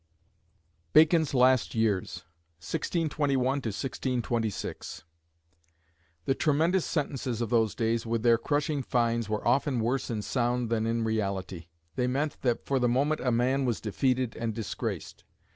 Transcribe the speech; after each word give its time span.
BACON'S 0.93 1.35
LAST 1.35 1.75
YEARS. 1.75 2.23
[1621 2.59 3.45
1626.] 3.45 5.03
The 6.25 6.33
tremendous 6.33 6.85
sentences 6.87 7.39
of 7.39 7.51
those 7.51 7.75
days, 7.75 8.03
with 8.07 8.23
their 8.23 8.39
crushing 8.39 8.81
fines, 8.81 9.29
were 9.29 9.47
often 9.47 9.79
worse 9.79 10.09
in 10.09 10.23
sound 10.23 10.71
than 10.71 10.87
in 10.87 11.03
reality. 11.03 11.67
They 11.97 12.07
meant 12.07 12.41
that 12.41 12.65
for 12.65 12.79
the 12.79 12.89
moment 12.89 13.21
a 13.21 13.31
man 13.31 13.63
was 13.63 13.79
defeated 13.79 14.35
and 14.37 14.55
disgraced. 14.55 15.23